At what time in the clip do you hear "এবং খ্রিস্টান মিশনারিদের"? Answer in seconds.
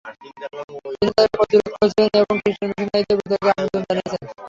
2.21-3.17